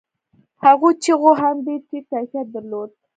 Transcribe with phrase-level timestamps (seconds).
[0.63, 2.91] هغو چيغو هم ډېر ټيټ کيفيت درلود.